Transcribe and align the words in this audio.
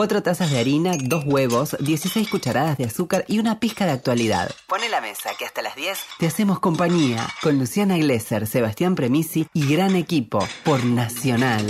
4 0.00 0.22
tazas 0.22 0.50
de 0.50 0.58
harina, 0.58 0.92
2 0.98 1.24
huevos, 1.26 1.76
16 1.78 2.26
cucharadas 2.30 2.78
de 2.78 2.86
azúcar 2.86 3.26
y 3.28 3.38
una 3.38 3.60
pizca 3.60 3.84
de 3.84 3.92
actualidad. 3.92 4.50
Pone 4.66 4.88
la 4.88 5.02
mesa 5.02 5.28
que 5.38 5.44
hasta 5.44 5.60
las 5.60 5.76
10 5.76 5.98
te 6.18 6.26
hacemos 6.26 6.58
compañía 6.58 7.28
con 7.42 7.58
Luciana 7.58 7.98
Glesser, 7.98 8.46
Sebastián 8.46 8.94
Premisi 8.94 9.46
y 9.52 9.70
gran 9.70 9.96
equipo 9.96 10.38
por 10.64 10.86
Nacional. 10.86 11.66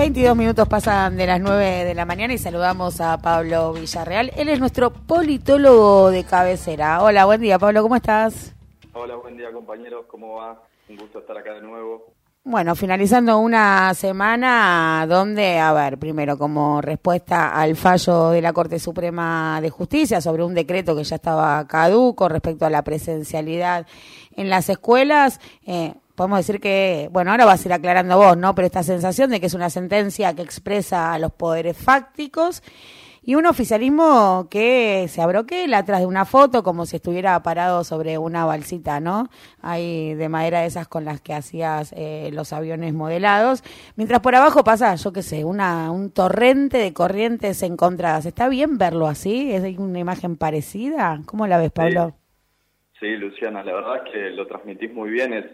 22 0.00 0.34
minutos 0.34 0.66
pasan 0.66 1.18
de 1.18 1.26
las 1.26 1.38
9 1.42 1.84
de 1.84 1.94
la 1.94 2.06
mañana 2.06 2.32
y 2.32 2.38
saludamos 2.38 3.02
a 3.02 3.18
Pablo 3.18 3.74
Villarreal. 3.74 4.32
Él 4.34 4.48
es 4.48 4.58
nuestro 4.58 4.90
politólogo 4.90 6.10
de 6.10 6.24
cabecera. 6.24 7.02
Hola, 7.02 7.26
buen 7.26 7.42
día, 7.42 7.58
Pablo, 7.58 7.82
¿cómo 7.82 7.96
estás? 7.96 8.54
Hola, 8.94 9.16
buen 9.16 9.36
día, 9.36 9.52
compañeros, 9.52 10.06
¿cómo 10.08 10.36
va? 10.36 10.58
Un 10.88 10.96
gusto 10.96 11.18
estar 11.18 11.36
acá 11.36 11.52
de 11.52 11.60
nuevo. 11.60 12.14
Bueno, 12.44 12.74
finalizando 12.74 13.38
una 13.40 13.92
semana 13.92 15.04
donde, 15.06 15.58
a 15.58 15.74
ver, 15.74 15.98
primero 15.98 16.38
como 16.38 16.80
respuesta 16.80 17.52
al 17.52 17.76
fallo 17.76 18.30
de 18.30 18.40
la 18.40 18.54
Corte 18.54 18.78
Suprema 18.78 19.60
de 19.60 19.68
Justicia 19.68 20.22
sobre 20.22 20.44
un 20.44 20.54
decreto 20.54 20.96
que 20.96 21.04
ya 21.04 21.16
estaba 21.16 21.66
caduco 21.68 22.26
respecto 22.30 22.64
a 22.64 22.70
la 22.70 22.82
presencialidad 22.82 23.86
en 24.34 24.48
las 24.48 24.70
escuelas, 24.70 25.38
eh, 25.66 25.92
podemos 26.14 26.38
decir 26.38 26.60
que, 26.60 27.08
bueno, 27.12 27.30
ahora 27.30 27.44
vas 27.44 27.64
a 27.64 27.68
ir 27.68 27.72
aclarando 27.72 28.16
vos, 28.16 28.36
¿no? 28.36 28.54
Pero 28.54 28.66
esta 28.66 28.82
sensación 28.82 29.30
de 29.30 29.40
que 29.40 29.46
es 29.46 29.54
una 29.54 29.70
sentencia 29.70 30.34
que 30.34 30.42
expresa 30.42 31.12
a 31.12 31.18
los 31.18 31.32
poderes 31.32 31.76
fácticos 31.76 32.62
y 33.22 33.34
un 33.34 33.46
oficialismo 33.46 34.48
que 34.50 35.06
se 35.08 35.20
abroquela 35.20 35.78
atrás 35.78 36.00
de 36.00 36.06
una 36.06 36.24
foto 36.24 36.62
como 36.62 36.86
si 36.86 36.96
estuviera 36.96 37.42
parado 37.42 37.84
sobre 37.84 38.18
una 38.18 38.44
balsita, 38.44 39.00
¿no? 39.00 39.28
Hay 39.60 40.14
de 40.14 40.28
madera 40.28 40.64
esas 40.64 40.88
con 40.88 41.04
las 41.04 41.20
que 41.20 41.34
hacías 41.34 41.92
eh, 41.96 42.30
los 42.32 42.52
aviones 42.52 42.94
modelados, 42.94 43.62
mientras 43.96 44.20
por 44.20 44.34
abajo 44.34 44.64
pasa, 44.64 44.94
yo 44.94 45.12
qué 45.12 45.22
sé, 45.22 45.44
una, 45.44 45.90
un 45.90 46.10
torrente 46.10 46.78
de 46.78 46.92
corrientes 46.92 47.62
encontradas. 47.62 48.24
¿Está 48.24 48.48
bien 48.48 48.78
verlo 48.78 49.06
así? 49.06 49.52
¿Es 49.52 49.78
una 49.78 49.98
imagen 49.98 50.36
parecida? 50.36 51.20
¿Cómo 51.26 51.46
la 51.46 51.58
ves, 51.58 51.72
Pablo? 51.72 52.14
Sí, 52.98 53.00
sí 53.00 53.16
Luciana, 53.16 53.62
la 53.62 53.74
verdad 53.74 53.96
es 54.04 54.12
que 54.12 54.30
lo 54.30 54.46
transmitís 54.46 54.92
muy 54.92 55.10
bien. 55.10 55.34
Es 55.34 55.44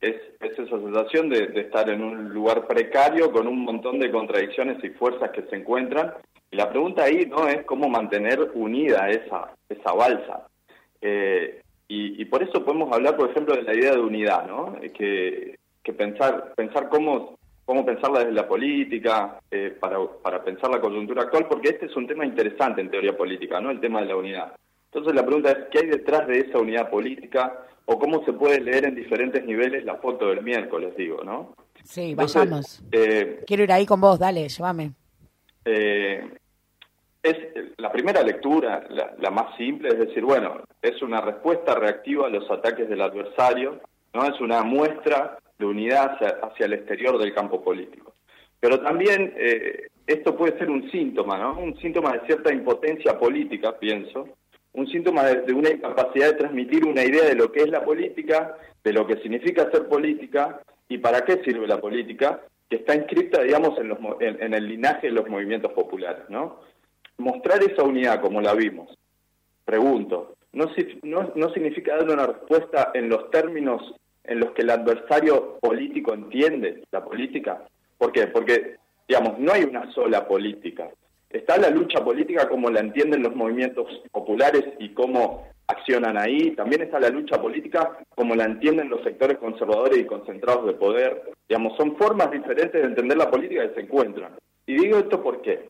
es, 0.00 0.16
esa 0.40 0.66
sensación 0.66 1.28
de, 1.28 1.60
estar 1.60 1.88
en 1.88 2.02
un 2.02 2.28
lugar 2.30 2.66
precario 2.66 3.32
con 3.32 3.46
un 3.46 3.60
montón 3.60 3.98
de 3.98 4.10
contradicciones 4.10 4.82
y 4.82 4.90
fuerzas 4.90 5.30
que 5.30 5.42
se 5.42 5.56
encuentran. 5.56 6.14
Y 6.50 6.56
la 6.56 6.70
pregunta 6.70 7.04
ahí 7.04 7.26
no 7.26 7.48
es 7.48 7.64
cómo 7.64 7.88
mantener 7.88 8.50
unida 8.54 9.08
esa, 9.10 9.54
esa 9.68 9.92
balsa. 9.92 10.46
Eh, 11.00 11.62
y, 11.90 12.24
por 12.26 12.42
eso 12.42 12.62
podemos 12.64 12.92
hablar, 12.92 13.16
por 13.16 13.30
ejemplo, 13.30 13.56
de 13.56 13.62
la 13.62 13.74
idea 13.74 13.92
de 13.92 14.00
unidad, 14.00 14.46
¿no? 14.46 14.76
Que, 14.94 15.58
que 15.82 15.92
pensar, 15.94 16.52
pensar 16.54 16.90
cómo, 16.90 17.38
cómo 17.64 17.86
pensarla 17.86 18.20
desde 18.20 18.32
la 18.32 18.46
política, 18.46 19.40
eh, 19.50 19.74
para, 19.80 19.98
para 20.22 20.44
pensar 20.44 20.70
la 20.70 20.82
coyuntura 20.82 21.22
actual, 21.22 21.46
porque 21.48 21.70
este 21.70 21.86
es 21.86 21.96
un 21.96 22.06
tema 22.06 22.26
interesante 22.26 22.82
en 22.82 22.90
teoría 22.90 23.16
política, 23.16 23.58
¿no? 23.58 23.70
El 23.70 23.80
tema 23.80 24.00
de 24.00 24.06
la 24.06 24.16
unidad. 24.16 24.52
Entonces 24.92 25.14
la 25.14 25.24
pregunta 25.24 25.50
es, 25.50 25.58
¿qué 25.70 25.78
hay 25.78 25.86
detrás 25.86 26.26
de 26.26 26.40
esa 26.40 26.58
unidad 26.58 26.90
política? 26.90 27.64
O 27.90 27.98
cómo 27.98 28.22
se 28.26 28.34
puede 28.34 28.60
leer 28.60 28.84
en 28.84 28.94
diferentes 28.94 29.42
niveles 29.46 29.82
la 29.82 29.96
foto 29.96 30.28
del 30.28 30.42
miércoles, 30.42 30.94
digo, 30.94 31.24
¿no? 31.24 31.54
Sí, 31.84 32.14
vayamos. 32.14 32.82
Eh, 32.92 33.42
Quiero 33.46 33.62
ir 33.62 33.72
ahí 33.72 33.86
con 33.86 33.98
vos, 33.98 34.18
dale, 34.18 34.46
llévame. 34.46 34.92
Eh, 35.64 36.22
es 37.22 37.36
la 37.78 37.90
primera 37.90 38.22
lectura, 38.22 38.86
la, 38.90 39.30
más 39.30 39.56
simple, 39.56 39.88
es 39.88 39.98
decir, 40.00 40.22
bueno, 40.22 40.60
es 40.82 41.00
una 41.00 41.22
respuesta 41.22 41.74
reactiva 41.76 42.26
a 42.26 42.30
los 42.30 42.50
ataques 42.50 42.90
del 42.90 43.00
adversario, 43.00 43.80
no 44.12 44.26
es 44.26 44.38
una 44.38 44.62
muestra 44.62 45.38
de 45.58 45.64
unidad 45.64 46.18
hacia, 46.42 46.66
el 46.66 46.74
exterior 46.74 47.16
del 47.16 47.32
campo 47.32 47.64
político. 47.64 48.12
Pero 48.60 48.80
también 48.80 49.32
eh, 49.38 49.88
esto 50.06 50.36
puede 50.36 50.58
ser 50.58 50.68
un 50.68 50.90
síntoma, 50.90 51.38
¿no? 51.38 51.58
Un 51.58 51.74
síntoma 51.78 52.12
de 52.12 52.26
cierta 52.26 52.52
impotencia 52.52 53.18
política, 53.18 53.78
pienso, 53.78 54.28
un 54.78 54.86
síntoma 54.86 55.24
de, 55.24 55.52
una 55.52 55.70
incapacidad 55.70 56.28
de 56.28 56.38
transmitir 56.38 56.84
una 56.84 57.04
idea 57.04 57.24
de 57.24 57.34
lo 57.34 57.50
que 57.50 57.62
es 57.62 57.68
la 57.68 57.84
política, 57.84 58.56
de 58.84 58.92
lo 58.92 59.06
que 59.06 59.16
significa 59.16 59.70
ser 59.70 59.88
política 59.88 60.60
y 60.88 60.98
para 60.98 61.24
qué 61.24 61.42
sirve 61.42 61.66
la 61.66 61.80
política, 61.80 62.40
que 62.70 62.76
está 62.76 62.94
inscrita, 62.94 63.42
digamos, 63.42 63.78
en, 63.78 63.88
los, 63.88 63.98
en, 64.20 64.54
el 64.54 64.68
linaje 64.68 65.08
de 65.08 65.12
los 65.12 65.28
movimientos 65.28 65.72
populares, 65.72 66.22
¿no? 66.28 66.60
Mostrar 67.16 67.62
esa 67.62 67.82
unidad 67.82 68.20
como 68.20 68.40
la 68.40 68.54
vimos, 68.54 68.96
pregunto, 69.64 70.36
¿no, 70.52 70.66
no, 71.02 71.32
no 71.34 71.52
significa 71.52 71.96
dar 71.96 72.08
una 72.08 72.26
respuesta 72.26 72.92
en 72.94 73.08
los 73.08 73.30
términos 73.30 73.94
en 74.24 74.40
los 74.40 74.52
que 74.52 74.62
el 74.62 74.70
adversario 74.70 75.58
político 75.60 76.14
entiende 76.14 76.84
la 76.92 77.04
política? 77.04 77.64
¿Por 77.96 78.12
qué? 78.12 78.28
Porque, 78.28 78.76
digamos, 79.08 79.38
no 79.40 79.52
hay 79.52 79.64
una 79.64 79.90
sola 79.92 80.28
política. 80.28 80.88
Está 81.30 81.58
la 81.58 81.70
lucha 81.70 82.02
política 82.02 82.48
como 82.48 82.70
la 82.70 82.80
entienden 82.80 83.22
los 83.22 83.36
movimientos 83.36 83.86
populares 84.10 84.64
y 84.78 84.90
cómo 84.90 85.46
accionan 85.66 86.16
ahí. 86.16 86.52
También 86.52 86.82
está 86.82 86.98
la 86.98 87.10
lucha 87.10 87.40
política 87.40 87.98
como 88.14 88.34
la 88.34 88.44
entienden 88.44 88.88
los 88.88 89.02
sectores 89.02 89.38
conservadores 89.38 89.98
y 89.98 90.06
concentrados 90.06 90.66
de 90.66 90.72
poder. 90.72 91.22
Digamos, 91.48 91.76
son 91.76 91.96
formas 91.96 92.30
diferentes 92.30 92.80
de 92.80 92.88
entender 92.88 93.18
la 93.18 93.30
política 93.30 93.68
que 93.68 93.74
se 93.74 93.80
encuentran. 93.82 94.32
Y 94.66 94.74
digo 94.74 94.98
esto 94.98 95.22
por 95.22 95.42
qué. 95.42 95.68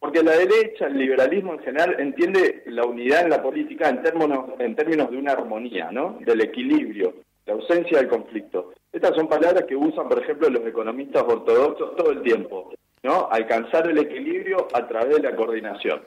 Porque 0.00 0.22
la 0.22 0.32
derecha, 0.32 0.88
el 0.88 0.98
liberalismo 0.98 1.54
en 1.54 1.60
general, 1.60 1.94
entiende 2.00 2.64
la 2.66 2.84
unidad 2.84 3.22
en 3.22 3.30
la 3.30 3.40
política 3.40 3.88
en 3.88 4.02
términos, 4.02 4.50
en 4.58 4.74
términos 4.74 5.08
de 5.12 5.16
una 5.16 5.32
armonía, 5.32 5.92
¿no? 5.92 6.18
Del 6.20 6.40
equilibrio, 6.40 7.14
la 7.46 7.52
ausencia 7.54 7.98
del 7.98 8.08
conflicto. 8.08 8.72
Estas 8.92 9.14
son 9.14 9.28
palabras 9.28 9.64
que 9.64 9.76
usan, 9.76 10.08
por 10.08 10.20
ejemplo, 10.20 10.50
los 10.50 10.66
economistas 10.66 11.22
ortodoxos 11.22 11.94
todo 11.94 12.10
el 12.10 12.22
tiempo. 12.22 12.72
¿No? 13.02 13.28
Alcanzar 13.30 13.88
el 13.88 13.98
equilibrio 13.98 14.68
a 14.72 14.86
través 14.86 15.16
de 15.16 15.22
la 15.22 15.36
coordinación. 15.36 16.02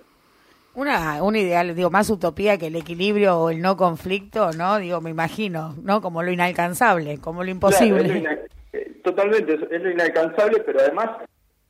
Una, 0.74 1.24
un 1.24 1.36
ideal, 1.36 1.74
digo, 1.74 1.90
más 1.90 2.10
utopía 2.10 2.58
que 2.58 2.68
el 2.68 2.76
equilibrio 2.76 3.38
o 3.38 3.50
el 3.50 3.62
no 3.62 3.78
conflicto, 3.78 4.52
¿no? 4.52 4.78
Digo, 4.78 5.00
me 5.00 5.10
imagino, 5.10 5.74
¿no? 5.82 6.02
Como 6.02 6.22
lo 6.22 6.32
inalcanzable, 6.32 7.18
como 7.20 7.44
lo 7.44 7.50
imposible. 7.50 8.40
Eh, 8.74 9.00
totalmente, 9.02 9.54
es, 9.54 9.82
lo 9.82 9.90
inalcanzable, 9.90 10.60
pero 10.66 10.80
además 10.82 11.12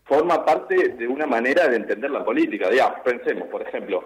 forma 0.06 0.44
parte 0.44 0.90
de 0.90 1.08
una 1.08 1.28
manera 1.28 1.68
de 1.68 1.76
entender 1.76 2.10
la 2.10 2.26
política. 2.26 2.72
Ya, 2.72 2.96
pensemos, 3.04 3.48
por 3.50 3.62
ejemplo, 3.62 4.06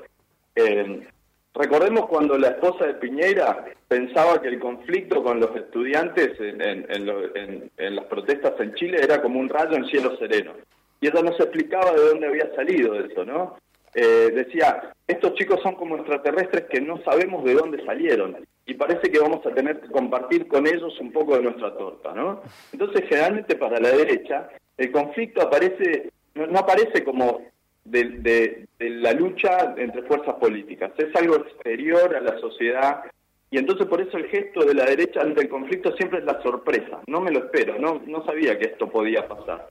eh, 0.53 1.08
recordemos 1.53 2.08
cuando 2.08 2.38
la 2.38 2.50
esposa 2.50 2.85
de 2.85 2.96
Piñera 2.96 3.66
pensaba 3.88 4.41
que 4.41 4.50
el 4.50 4.59
conflicto 4.59 5.24
con 5.24 5.40
los 5.40 5.56
estudiantes 5.56 6.38
en, 6.41 6.62
en, 6.62 7.72
en 7.78 7.96
las 7.96 8.06
protestas 8.06 8.53
en 8.59 8.74
Chile 8.74 9.00
era 9.02 9.22
como 9.22 9.40
un 9.40 9.47
rayo 9.47 9.78
en 9.78 9.85
cielo 9.85 10.18
sereno 10.18 10.52
y 11.01 11.07
ella 11.07 11.21
no 11.21 11.33
se 11.35 11.43
explicaba 11.43 11.91
de 11.93 12.09
dónde 12.09 12.27
había 12.27 12.53
salido 12.55 12.95
eso, 12.95 13.25
¿no? 13.25 13.57
Eh, 13.95 14.31
decía, 14.35 14.93
estos 15.07 15.33
chicos 15.33 15.59
son 15.63 15.75
como 15.75 15.95
extraterrestres 15.95 16.65
que 16.65 16.79
no 16.79 17.01
sabemos 17.03 17.43
de 17.43 17.55
dónde 17.55 17.83
salieron 17.85 18.37
y 18.65 18.75
parece 18.75 19.09
que 19.09 19.19
vamos 19.19 19.43
a 19.45 19.53
tener 19.53 19.79
que 19.79 19.87
compartir 19.87 20.47
con 20.47 20.67
ellos 20.67 20.99
un 20.99 21.11
poco 21.11 21.35
de 21.35 21.43
nuestra 21.43 21.75
torta, 21.75 22.13
¿no? 22.13 22.43
Entonces, 22.71 23.05
generalmente 23.09 23.55
para 23.55 23.79
la 23.79 23.89
derecha, 23.89 24.49
el 24.77 24.91
conflicto 24.91 25.41
aparece, 25.41 26.11
no, 26.35 26.59
aparece 26.59 27.03
como 27.03 27.41
de, 27.83 28.67
de, 28.77 28.89
la 28.89 29.13
lucha 29.13 29.73
entre 29.77 30.03
fuerzas 30.03 30.35
políticas, 30.35 30.91
es 30.97 31.16
algo 31.16 31.37
exterior 31.37 32.16
a 32.16 32.21
la 32.21 32.37
sociedad 32.39 33.01
y 33.49 33.57
entonces 33.57 33.87
por 33.87 33.99
eso 33.99 34.17
el 34.17 34.27
gesto 34.27 34.63
de 34.63 34.75
la 34.75 34.85
derecha 34.85 35.21
ante 35.21 35.41
el 35.41 35.49
conflicto 35.49 35.95
siempre 35.95 36.19
es 36.19 36.25
la 36.25 36.39
sorpresa, 36.43 36.99
no 37.07 37.21
me 37.21 37.31
lo 37.31 37.39
espero, 37.39 37.79
no, 37.79 37.99
no 38.05 38.23
sabía 38.23 38.59
que 38.59 38.66
esto 38.66 38.87
podía 38.87 39.27
pasar. 39.27 39.67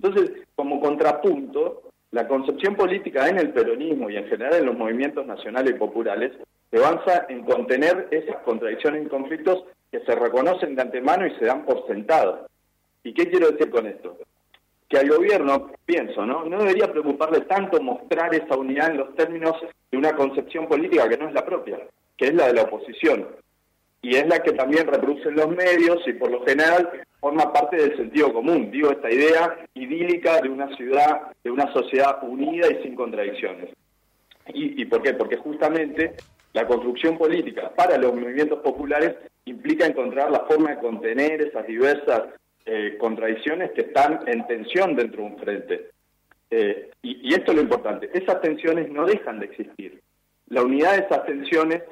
Entonces, 0.00 0.46
como 0.54 0.80
contrapunto, 0.80 1.82
la 2.10 2.28
concepción 2.28 2.76
política 2.76 3.28
en 3.28 3.38
el 3.38 3.52
peronismo 3.52 4.08
y 4.08 4.16
en 4.16 4.28
general 4.28 4.54
en 4.54 4.66
los 4.66 4.78
movimientos 4.78 5.26
nacionales 5.26 5.74
y 5.74 5.78
populares 5.78 6.32
se 6.70 6.78
avanza 6.78 7.26
en 7.28 7.44
contener 7.44 8.08
esas 8.10 8.36
contradicciones 8.44 9.06
y 9.06 9.08
conflictos 9.08 9.64
que 9.90 10.00
se 10.00 10.14
reconocen 10.14 10.74
de 10.74 10.82
antemano 10.82 11.26
y 11.26 11.34
se 11.36 11.44
dan 11.44 11.64
por 11.64 11.86
sentados. 11.86 12.50
¿Y 13.02 13.12
qué 13.14 13.28
quiero 13.28 13.50
decir 13.50 13.70
con 13.70 13.86
esto? 13.86 14.16
Que 14.88 14.98
al 14.98 15.08
gobierno, 15.08 15.70
pienso, 15.84 16.24
¿no? 16.24 16.44
No 16.44 16.58
debería 16.58 16.90
preocuparle 16.90 17.42
tanto 17.42 17.80
mostrar 17.80 18.34
esa 18.34 18.56
unidad 18.56 18.90
en 18.90 18.98
los 18.98 19.14
términos 19.14 19.56
de 19.90 19.98
una 19.98 20.14
concepción 20.16 20.66
política 20.66 21.08
que 21.08 21.16
no 21.16 21.28
es 21.28 21.34
la 21.34 21.44
propia, 21.44 21.78
que 22.16 22.26
es 22.26 22.34
la 22.34 22.46
de 22.46 22.54
la 22.54 22.62
oposición. 22.62 23.26
Y 24.02 24.16
es 24.16 24.26
la 24.26 24.40
que 24.40 24.52
también 24.52 24.86
reproducen 24.86 25.34
los 25.34 25.48
medios 25.48 25.98
y 26.06 26.12
por 26.12 26.30
lo 26.30 26.44
general 26.44 26.90
forma 27.24 27.50
parte 27.54 27.76
del 27.76 27.96
sentido 27.96 28.34
común, 28.34 28.70
digo, 28.70 28.90
esta 28.90 29.10
idea 29.10 29.56
idílica 29.72 30.42
de 30.42 30.50
una 30.50 30.68
ciudad, 30.76 31.32
de 31.42 31.50
una 31.50 31.72
sociedad 31.72 32.18
unida 32.22 32.70
y 32.70 32.82
sin 32.82 32.94
contradicciones. 32.94 33.70
¿Y, 34.48 34.84
por 34.84 35.00
qué? 35.00 35.14
Porque 35.14 35.38
justamente 35.38 36.16
la 36.52 36.66
construcción 36.66 37.16
política 37.16 37.72
para 37.74 37.96
los 37.96 38.14
movimientos 38.14 38.58
populares 38.58 39.14
implica 39.46 39.86
encontrar 39.86 40.30
la 40.30 40.40
forma 40.40 40.72
de 40.72 40.80
contener 40.80 41.40
esas 41.40 41.66
diversas 41.66 42.24
eh, 42.66 42.98
contradicciones 43.00 43.70
que 43.70 43.80
están 43.88 44.20
en 44.26 44.46
tensión 44.46 44.94
dentro 44.94 45.22
de 45.22 45.28
un 45.30 45.38
frente. 45.38 45.90
eh, 46.50 46.90
y, 47.00 47.30
y 47.30 47.32
esto 47.32 47.52
es 47.52 47.56
lo 47.56 47.62
importante, 47.62 48.10
esas 48.12 48.42
tensiones 48.42 48.90
no 48.90 49.06
dejan 49.06 49.40
de 49.40 49.46
existir. 49.46 50.02
La 50.48 50.62
unidad 50.62 50.92
de 50.98 51.04
esas 51.06 51.24
tensiones 51.24 51.82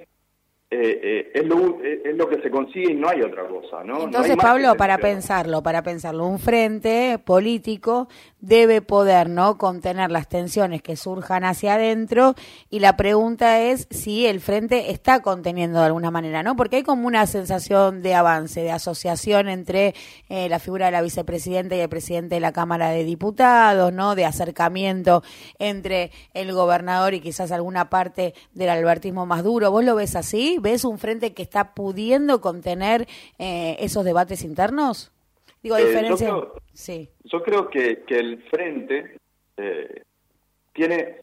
eh, 0.74 1.00
eh, 1.02 1.30
es, 1.34 1.46
lo, 1.46 1.84
eh, 1.84 2.00
es, 2.02 2.16
lo, 2.16 2.26
que 2.26 2.40
se 2.40 2.50
consigue 2.50 2.92
y 2.92 2.94
no 2.94 3.06
hay 3.06 3.20
otra 3.20 3.46
cosa, 3.46 3.84
¿no? 3.84 4.04
Entonces, 4.04 4.36
Pablo, 4.36 4.74
para 4.74 4.96
pensarlo, 4.96 5.62
para 5.62 5.82
pensarlo, 5.82 6.26
un 6.26 6.38
frente 6.38 7.18
político 7.22 8.08
debe 8.42 8.82
poder, 8.82 9.30
¿no? 9.30 9.56
Contener 9.56 10.10
las 10.10 10.28
tensiones 10.28 10.82
que 10.82 10.96
surjan 10.96 11.44
hacia 11.44 11.74
adentro 11.74 12.34
y 12.68 12.80
la 12.80 12.98
pregunta 12.98 13.60
es 13.60 13.86
si 13.90 14.26
el 14.26 14.40
frente 14.40 14.90
está 14.90 15.22
conteniendo 15.22 15.78
de 15.78 15.86
alguna 15.86 16.10
manera, 16.10 16.42
¿no? 16.42 16.54
Porque 16.54 16.76
hay 16.76 16.82
como 16.82 17.06
una 17.06 17.26
sensación 17.26 18.02
de 18.02 18.14
avance, 18.14 18.60
de 18.60 18.72
asociación 18.72 19.48
entre 19.48 19.94
la 20.28 20.58
figura 20.58 20.86
de 20.86 20.92
la 20.92 21.02
vicepresidenta 21.02 21.76
y 21.76 21.80
el 21.80 21.88
presidente 21.88 22.34
de 22.34 22.40
la 22.40 22.52
Cámara 22.52 22.90
de 22.90 23.04
Diputados, 23.04 23.92
¿no? 23.92 24.14
De 24.14 24.24
acercamiento 24.24 25.22
entre 25.58 26.10
el 26.34 26.52
gobernador 26.52 27.14
y 27.14 27.20
quizás 27.20 27.52
alguna 27.52 27.88
parte 27.88 28.34
del 28.52 28.68
albertismo 28.68 29.24
más 29.24 29.44
duro. 29.44 29.70
¿Vos 29.70 29.84
lo 29.84 29.94
ves 29.94 30.16
así? 30.16 30.58
¿Ves 30.60 30.84
un 30.84 30.98
frente 30.98 31.32
que 31.32 31.42
está 31.42 31.74
pudiendo 31.74 32.40
contener 32.40 33.06
eh, 33.38 33.76
esos 33.80 34.04
debates 34.04 34.42
internos? 34.42 35.12
Digo, 35.62 35.76
a 35.76 35.80
eh, 35.80 36.08
yo, 36.08 36.16
creo, 36.16 36.54
sí. 36.72 37.08
yo 37.24 37.42
creo 37.42 37.70
que, 37.70 38.02
que 38.02 38.18
el 38.18 38.42
frente 38.50 39.16
eh, 39.56 40.02
tiene, 40.72 41.22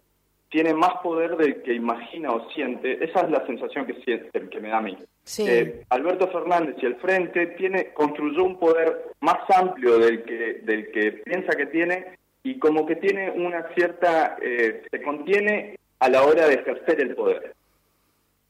tiene 0.49 0.73
más 0.73 0.93
poder 1.03 1.35
del 1.35 1.61
que 1.61 1.73
imagina 1.73 2.31
o 2.31 2.49
siente. 2.51 3.03
Esa 3.03 3.21
es 3.21 3.31
la 3.31 3.45
sensación 3.45 3.85
que, 3.85 3.95
siente, 4.01 4.49
que 4.49 4.59
me 4.59 4.69
da 4.69 4.77
a 4.77 4.81
mí. 4.81 4.97
Sí. 5.23 5.45
Alberto 5.89 6.29
Fernández 6.29 6.75
y 6.81 6.85
el 6.85 6.95
frente 6.95 7.47
tiene, 7.57 7.93
construyó 7.93 8.43
un 8.45 8.57
poder 8.57 9.11
más 9.19 9.39
amplio 9.53 9.99
del 9.99 10.23
que, 10.23 10.61
del 10.63 10.91
que 10.91 11.11
piensa 11.11 11.55
que 11.57 11.65
tiene 11.67 12.17
y 12.43 12.57
como 12.57 12.85
que 12.85 12.95
tiene 12.95 13.31
una 13.31 13.67
cierta... 13.75 14.37
se 14.39 15.01
contiene 15.03 15.77
a 15.99 16.09
la 16.09 16.23
hora 16.23 16.47
de 16.47 16.55
ejercer 16.55 17.01
el 17.01 17.13
poder. 17.13 17.53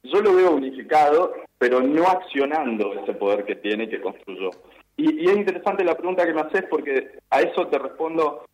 Yo 0.04 0.22
lo 0.22 0.36
veo 0.36 0.52
unificado, 0.52 1.34
pero 1.58 1.82
no 1.82 2.08
accionando 2.08 2.94
ese 2.94 3.14
poder 3.14 3.46
que 3.46 3.56
tiene 3.56 3.86
y 3.86 3.90
que 3.90 4.02
construyó. 4.02 4.52
Y, 4.98 5.30
es 5.30 5.38
interesante 5.38 5.84
la 5.84 5.96
pregunta 5.96 6.26
que 6.26 6.34
me 6.34 6.42
haces 6.42 6.66
porque 6.70 7.20
a 7.30 7.42
eso 7.42 7.68
te 7.68 7.78
respondo, 7.78 8.46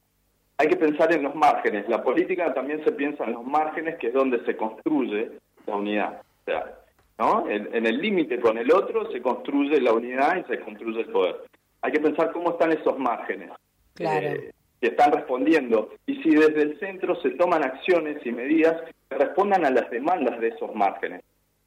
hay 0.57 0.67
que 0.67 0.77
pensar 0.77 1.13
en 1.13 1.23
los 1.23 1.35
márgenes. 1.35 1.87
La 1.87 2.03
política 2.03 2.53
también 2.53 2.83
se 2.83 2.91
piensa 2.91 3.23
en 3.23 3.33
los 3.33 3.45
márgenes, 3.45 3.97
que 3.97 4.07
es 4.07 4.13
donde 4.13 4.43
se 4.45 4.55
construye 4.55 5.31
la 5.65 5.75
unidad. 5.75 6.21
O 6.21 6.45
sea, 6.45 6.77
¿no? 7.17 7.49
En, 7.49 7.85
el 7.85 7.97
límite 7.99 8.39
con 8.39 8.57
el 8.57 8.71
otro 8.71 9.11
se 9.11 9.21
construye 9.21 9.79
la 9.81 9.93
unidad 9.93 10.37
y 10.37 10.43
se 10.43 10.59
construye 10.59 11.01
el 11.01 11.07
poder. 11.07 11.35
Hay 11.81 11.91
que 11.91 11.99
pensar 11.99 12.31
cómo 12.31 12.51
están 12.51 12.71
esos 12.71 12.97
márgenes. 12.97 13.51
Claro. 13.93 14.27
Eh, 14.27 14.51
que 14.81 14.87
están 14.87 15.13
respondiendo 15.13 15.93
y 16.05 16.21
si 16.21 16.31
desde 16.31 16.61
el 16.61 16.79
centro 16.79 17.15
se 17.21 17.31
toman 17.31 17.63
acciones 17.63 18.17
y 18.25 18.31
medidas 18.31 18.81
que 19.09 19.17
respondan 19.17 19.65
a 19.65 19.69
las 19.69 19.89
demandas 19.89 20.39
de 20.39 20.49
esos 20.49 20.75
márgenes. 20.75 21.23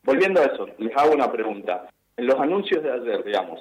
Volviendo 0.09 0.41
a 0.41 0.45
eso, 0.47 0.67
les 0.79 0.97
hago 0.97 1.13
una 1.13 1.31
pregunta. 1.31 1.87
En 2.17 2.27
los 2.27 2.41
anuncios 2.41 2.83
de 2.83 2.91
ayer, 2.91 3.23
digamos, 3.25 3.61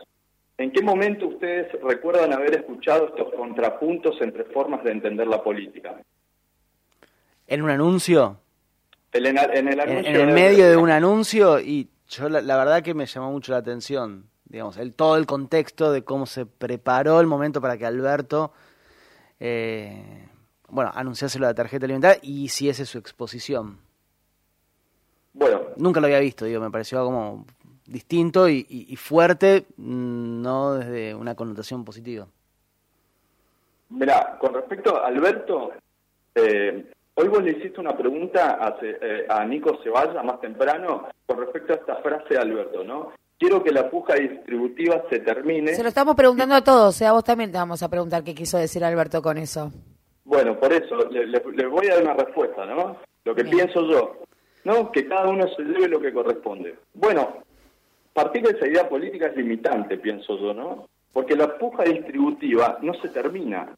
¿en 0.58 0.72
qué 0.72 0.82
momento 0.82 1.28
ustedes 1.28 1.68
recuerdan 1.84 2.32
haber 2.32 2.56
escuchado 2.56 3.08
estos 3.08 3.34
contrapuntos 3.34 4.16
entre 4.22 4.46
formas 4.46 4.82
de 4.86 4.92
entender 4.92 5.28
la 5.28 5.44
política? 5.44 6.02
¿En 7.48 7.62
un 7.64 7.70
anuncio? 7.70 8.40
en, 9.12 9.26
el 9.26 9.38
anuncio 9.78 10.10
en, 10.10 10.16
el 10.16 10.34
medio 10.34 10.70
de 10.70 10.78
un 10.78 10.90
anuncio 10.90 11.60
y 11.60 11.90
yo 12.08 12.30
la, 12.30 12.40
verdad 12.40 12.82
que 12.82 12.94
me 12.94 13.06
llamó 13.06 13.30
mucho 13.30 13.52
la 13.52 13.58
atención, 13.58 14.30
digamos, 14.46 14.78
el 14.78 14.94
todo 14.94 15.18
el 15.18 15.26
contexto 15.26 15.92
de 15.92 16.06
cómo 16.06 16.26
se 16.26 16.46
preparó 16.46 17.20
el 17.20 17.28
momento 17.28 17.60
para 17.60 17.78
que 17.78 17.86
Alberto, 17.86 18.54
eh, 19.42 20.30
bueno, 20.70 20.94
anunciase 20.96 21.40
la 21.40 21.54
tarjeta 21.54 21.88
alimentaria 21.88 22.22
y 22.24 22.46
hiciese 22.46 22.86
su 22.86 23.00
exposición. 23.00 23.86
Bueno. 25.38 25.62
Nunca 25.78 26.00
lo 26.00 26.08
había 26.08 26.20
visto, 26.20 26.46
digo, 26.46 26.60
me 26.60 26.72
pareció 26.72 27.04
como 27.04 27.46
distinto 27.86 28.50
y, 28.50 28.96
fuerte, 28.98 29.66
mm, 29.78 30.42
no 30.42 30.74
desde 30.74 31.14
una 31.14 31.36
connotación 31.36 31.86
positiva. 31.86 32.28
Mira, 33.90 34.38
con 34.40 34.56
respecto 34.56 34.98
a 34.98 35.08
Alberto, 35.08 35.72
eh, 36.36 36.92
hoy 37.14 37.28
vos 37.28 37.44
le 37.44 37.52
hiciste 37.52 37.80
una 37.80 37.96
pregunta 37.96 38.58
a, 38.60 38.78
eh, 38.82 39.26
a 39.30 39.46
Nico 39.46 39.80
Ceballa 39.84 40.22
más 40.24 40.42
temprano 40.42 41.08
con 41.26 41.40
respecto 41.40 41.74
a 41.74 41.76
esta 41.78 41.96
frase 41.98 42.34
de 42.34 42.40
Alberto, 42.40 42.84
¿no? 42.84 43.14
Quiero 43.38 43.64
que 43.64 43.72
la 43.72 43.90
puja 43.90 44.16
distributiva 44.16 45.04
se 45.10 45.20
termine. 45.20 45.76
Se 45.76 45.84
lo 45.84 45.90
estamos 45.90 46.16
preguntando 46.16 46.56
a 46.56 46.64
todos, 46.64 46.96
o 46.96 46.98
sea, 46.98 47.10
a 47.10 47.14
vos 47.14 47.24
también 47.24 47.52
te 47.52 47.60
vamos 47.60 47.84
a 47.84 47.90
preguntar 47.90 48.24
qué 48.24 48.34
quiso 48.34 48.58
decir 48.58 48.84
Alberto 48.84 49.22
con 49.22 49.38
eso. 49.38 49.72
Bueno, 50.26 50.60
por 50.60 50.74
eso, 50.74 50.98
le, 51.10 51.68
voy 51.68 51.88
a 51.88 51.94
dar 51.94 52.04
una 52.04 52.14
respuesta, 52.16 52.66
¿no? 52.66 52.98
Lo 53.24 53.36
que 53.36 53.46
pienso 53.46 53.88
yo. 53.90 54.27
¿No? 54.68 54.92
Que 54.92 55.08
cada 55.08 55.30
uno 55.30 55.48
se 55.56 55.64
lleve 55.64 55.88
lo 55.88 56.02
que 56.02 56.12
corresponde. 56.12 56.76
Bueno, 56.94 57.38
partir 58.14 58.44
de 58.44 58.58
esa 58.58 58.68
idea 58.68 58.90
política 58.90 59.28
es 59.28 59.38
limitante, 59.38 59.98
pienso 59.98 60.38
yo, 60.38 60.54
¿no? 60.54 60.90
Porque 61.14 61.38
la 61.38 61.58
puja 61.58 61.84
distributiva 61.84 62.78
no 62.82 62.94
se 62.96 63.08
termina. 63.08 63.74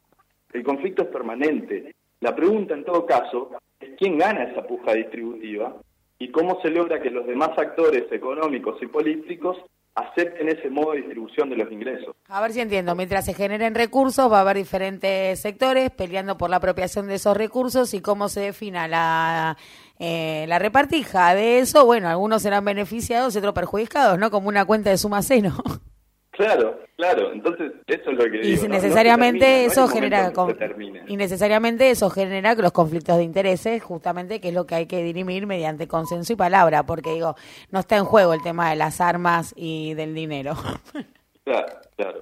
El 0.52 0.64
conflicto 0.64 1.02
es 1.02 1.08
permanente. 1.08 1.94
La 2.18 2.34
pregunta, 2.34 2.74
en 2.74 2.84
todo 2.84 3.06
caso, 3.06 3.52
es 3.78 3.90
quién 3.98 4.18
gana 4.18 4.42
esa 4.42 4.66
puja 4.66 4.94
distributiva 4.94 5.76
y 6.18 6.28
cómo 6.32 6.60
se 6.60 6.70
logra 6.70 7.00
que 7.00 7.10
los 7.10 7.24
demás 7.24 7.50
actores 7.56 8.10
económicos 8.10 8.82
y 8.82 8.86
políticos 8.88 9.58
acepten 9.94 10.48
ese 10.48 10.70
modo 10.70 10.92
de 10.92 10.98
distribución 10.98 11.50
de 11.50 11.56
los 11.56 11.70
ingresos. 11.70 12.16
A 12.28 12.40
ver 12.40 12.52
si 12.52 12.60
entiendo, 12.60 12.94
mientras 12.94 13.26
se 13.26 13.34
generen 13.34 13.74
recursos 13.74 14.30
va 14.30 14.38
a 14.38 14.40
haber 14.40 14.56
diferentes 14.56 15.40
sectores 15.40 15.90
peleando 15.90 16.36
por 16.36 16.50
la 16.50 16.56
apropiación 16.56 17.06
de 17.06 17.16
esos 17.16 17.36
recursos 17.36 17.94
y 17.94 18.00
cómo 18.00 18.28
se 18.28 18.40
defina 18.40 18.88
la, 18.88 19.56
eh, 20.02 20.46
la 20.48 20.58
repartija 20.58 21.34
de 21.34 21.58
eso, 21.58 21.84
bueno, 21.84 22.08
algunos 22.08 22.40
serán 22.40 22.64
beneficiados 22.64 23.34
y 23.34 23.38
otros 23.38 23.52
perjudicados, 23.52 24.18
¿no? 24.18 24.30
Como 24.30 24.48
una 24.48 24.64
cuenta 24.64 24.88
de 24.88 24.96
suma 24.96 25.20
cero. 25.20 25.52
Claro, 26.30 26.78
claro, 26.96 27.32
entonces 27.32 27.72
eso 27.86 28.10
es 28.12 28.16
lo 28.16 28.24
que 28.30 28.40
y 28.42 28.68
necesariamente 28.68 29.66
eso 29.66 29.86
genera 29.88 30.32
y 31.06 31.16
necesariamente 31.18 31.90
eso 31.90 32.08
genera 32.08 32.54
los 32.54 32.72
conflictos 32.72 33.18
de 33.18 33.24
intereses, 33.24 33.82
justamente 33.82 34.40
que 34.40 34.48
es 34.48 34.54
lo 34.54 34.64
que 34.64 34.76
hay 34.76 34.86
que 34.86 35.02
dirimir 35.02 35.46
mediante 35.46 35.86
consenso 35.86 36.32
y 36.32 36.36
palabra, 36.36 36.84
porque 36.84 37.12
digo, 37.12 37.34
no 37.70 37.80
está 37.80 37.98
en 37.98 38.06
juego 38.06 38.32
el 38.32 38.42
tema 38.42 38.70
de 38.70 38.76
las 38.76 39.02
armas 39.02 39.52
y 39.54 39.92
del 39.94 40.14
dinero. 40.14 40.54
Claro, 41.42 41.72
claro. 41.96 42.20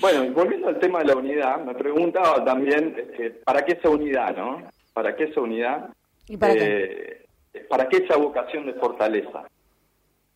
Bueno, 0.00 0.32
volviendo 0.32 0.68
al 0.68 0.78
tema 0.78 1.00
de 1.00 1.06
la 1.06 1.16
unidad, 1.16 1.64
me 1.64 1.74
preguntaba 1.74 2.44
también, 2.44 2.94
este, 2.96 3.30
¿para 3.30 3.64
qué 3.64 3.72
esa 3.72 3.88
unidad, 3.88 4.36
no? 4.36 4.62
¿Para 4.92 5.16
qué 5.16 5.24
esa 5.24 5.40
unidad? 5.40 5.88
¿Y 6.28 6.36
para 6.36 6.54
qué? 6.54 7.26
Eh, 7.54 7.64
¿Para 7.68 7.88
qué 7.88 7.98
esa 7.98 8.16
vocación 8.16 8.66
de 8.66 8.74
fortaleza? 8.74 9.48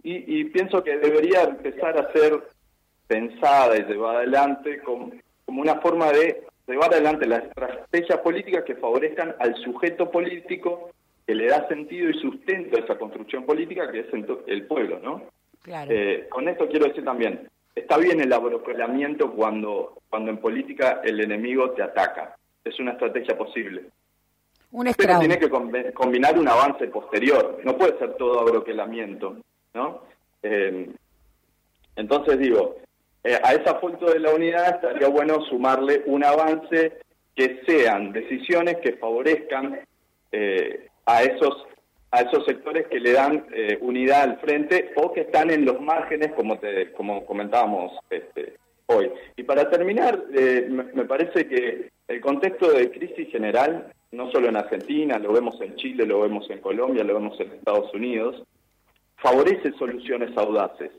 Y, 0.03 0.41
y 0.41 0.45
pienso 0.45 0.83
que 0.83 0.99
debería 0.99 1.43
empezar 1.43 1.99
a 1.99 2.13
ser 2.13 2.43
pensada 3.07 3.77
y 3.77 3.85
llevada 3.85 4.19
adelante 4.19 4.81
como, 4.83 5.11
como 5.45 5.63
una 5.63 5.81
forma 5.81 6.13
de 6.13 6.45
llevar 6.67 6.93
adelante 6.93 7.27
las 7.27 7.45
estrategias 7.45 8.19
políticas 8.21 8.65
que 8.65 8.77
favorezcan 8.77 9.35
al 9.39 9.57
sujeto 9.57 10.11
político 10.11 10.91
que 11.27 11.35
le 11.35 11.47
da 11.47 11.67
sentido 11.69 12.09
y 12.11 12.21
sustento 12.21 12.77
a 12.77 12.81
esa 12.81 12.99
construcción 12.99 13.45
política 13.45 13.91
que 13.91 14.01
es 14.01 14.07
el 14.47 14.67
pueblo, 14.67 15.01
¿no? 15.03 15.25
Claro. 15.63 15.91
Eh, 15.93 16.27
con 16.31 16.49
esto 16.49 16.69
quiero 16.69 16.87
decir 16.87 17.05
también, 17.05 17.49
está 17.75 17.99
bien 17.99 18.21
el 18.21 18.33
abrocolamiento 18.33 19.33
cuando, 19.33 19.99
cuando 20.09 20.31
en 20.31 20.39
política 20.39 21.01
el 21.05 21.21
enemigo 21.21 21.71
te 21.73 21.83
ataca, 21.83 22.37
es 22.65 22.79
una 22.79 22.93
estrategia 22.93 23.37
posible. 23.37 23.85
Un 24.71 24.93
Pero 24.97 25.19
tiene 25.19 25.39
que 25.39 25.49
combinar 25.49 26.39
un 26.39 26.49
avance 26.49 26.89
posterior, 26.89 27.61
no 27.65 27.77
puede 27.77 27.99
ser 27.99 28.15
todo 28.15 28.41
abroquelamiento, 28.41 29.37
¿no? 29.73 30.03
Eh, 30.43 30.91
entonces 31.97 32.39
digo, 32.39 32.77
eh, 33.25 33.39
a 33.43 33.53
esa 33.53 33.75
foto 33.75 34.07
de 34.07 34.21
la 34.21 34.33
unidad 34.33 34.77
estaría 34.77 35.09
bueno 35.09 35.43
sumarle 35.47 36.03
un 36.07 36.25
avance 36.25 36.99
que 37.35 37.61
sean 37.67 38.13
decisiones 38.13 38.77
que 38.79 38.93
favorezcan 38.95 39.81
eh, 40.33 40.89
a 41.05 41.23
esos 41.23 41.67
a 42.11 42.21
esos 42.23 42.47
sectores 42.47 42.87
que 42.87 43.01
le 43.01 43.13
dan 43.13 43.45
eh, 43.53 43.77
unidad 43.83 44.23
al 44.23 44.41
frente 44.41 44.93
o 44.97 45.13
que 45.13 45.23
están 45.23 45.51
en 45.51 45.67
los 45.67 45.79
márgenes 45.81 46.33
como 46.33 46.59
te 46.59 46.93
como 46.93 47.27
comentábamos 47.27 47.93
este, 48.09 48.55
hoy. 48.87 49.11
Y 49.37 49.43
para 49.43 49.69
terminar 49.69 50.25
me, 50.71 51.05
parece 51.05 51.47
que 51.49 51.91
el 52.07 52.21
contexto 52.21 52.71
de 52.71 52.91
crisis 52.91 53.29
general 53.31 53.93
no 54.13 54.31
solo 54.31 54.49
en 54.49 54.57
Argentina 54.57 55.19
lo 55.19 55.33
vemos 55.33 55.61
en 55.61 55.77
Chile 55.77 56.07
lo 56.07 56.21
vemos 56.21 56.49
en 56.51 56.61
Colombia 56.61 57.05
lo 57.05 57.15
vemos 57.15 57.39
en 57.41 57.53
Estados 57.53 57.93
Unidos 57.95 58.43
favorece 59.17 59.73
soluciones 59.73 60.37
audaces 60.37 60.93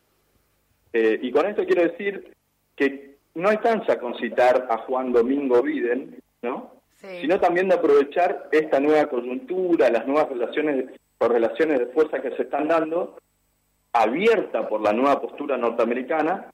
eh, 0.94 1.20
y 1.22 1.32
con 1.32 1.46
esto 1.46 1.66
quiero 1.66 1.84
decir 1.84 2.36
que 2.76 3.10
no 3.36 3.50
alcanza 3.50 4.00
con 4.00 4.16
citar 4.18 4.68
a 4.70 4.80
Juan 4.80 5.12
Domingo 5.12 5.62
Biden, 5.62 6.22
¿no? 6.42 6.80
Sino 7.22 7.40
también 7.40 7.70
de 7.70 7.76
aprovechar 7.76 8.50
esta 8.52 8.80
nueva 8.82 9.08
coyuntura, 9.08 9.90
las 9.90 10.06
nuevas 10.06 10.28
relaciones, 10.28 10.88
relaciones 11.18 11.80
de 11.80 11.86
fuerza 11.88 12.22
que 12.22 12.36
se 12.36 12.44
están 12.44 12.68
dando, 12.68 13.18
abierta 13.94 14.68
por 14.68 14.82
la 14.82 14.92
nueva 14.92 15.22
postura 15.22 15.56
norteamericana, 15.56 16.52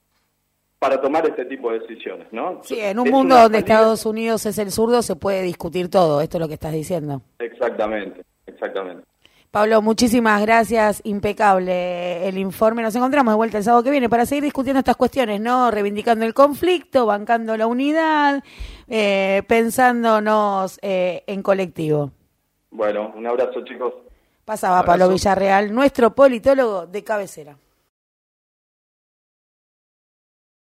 para 0.90 1.02
tomar 1.02 1.26
este 1.26 1.46
tipo 1.46 1.72
de 1.72 1.80
decisiones, 1.80 2.28
¿no? 2.32 2.60
Sí, 2.64 2.80
en 2.80 3.00
un 3.00 3.08
Es 3.08 3.12
mundo 3.14 3.36
donde 3.36 3.60
salida- 3.60 3.74
Estados 3.76 4.06
Unidos 4.06 4.46
es 4.46 4.58
el 4.60 4.72
zurdo 4.72 5.02
se 5.02 5.16
puede 5.16 5.42
discutir 5.42 5.90
todo, 5.90 6.22
esto 6.22 6.38
es 6.38 6.42
lo 6.42 6.48
que 6.48 6.54
estás 6.54 6.74
diciendo. 6.74 7.22
Exactamente, 7.40 8.24
exactamente. 8.46 9.04
Pablo, 9.50 9.82
muchísimas 9.82 10.42
gracias, 10.42 11.00
impecable 11.06 12.28
el 12.28 12.38
informe. 12.38 12.82
Nos 12.84 12.94
encontramos 12.96 13.32
de 13.32 13.36
vuelta 13.38 13.58
el 13.58 13.64
sábado 13.64 13.84
que 13.84 13.90
viene 13.90 14.10
para 14.10 14.26
seguir 14.26 14.44
discutiendo 14.44 14.80
estas 14.80 14.98
cuestiones, 14.98 15.40
¿no? 15.40 15.72
Reivindicando 15.72 16.26
el 16.26 16.34
conflicto, 16.34 17.06
bancando 17.06 17.56
la 17.58 17.66
unidad, 17.66 18.44
eh, 18.90 19.44
pensándonos 19.48 20.78
eh, 20.82 21.24
en 21.26 21.42
colectivo. 21.42 22.12
Bueno, 22.70 23.14
un 23.16 23.26
abrazo 23.26 23.64
chicos. 23.64 23.94
Pasaba 24.44 24.80
Abrazo. 24.80 25.00
Pablo 25.00 25.14
Villarreal, 25.14 25.74
nuestro 25.74 26.14
politólogo 26.14 26.86
de 26.86 27.04
cabecera. 27.04 27.58